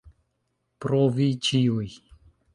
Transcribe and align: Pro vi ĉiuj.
Pro 0.85 1.03
vi 1.19 1.29
ĉiuj. 1.49 1.89